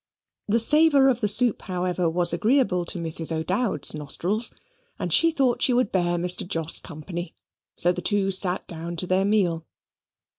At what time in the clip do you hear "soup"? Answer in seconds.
1.27-1.61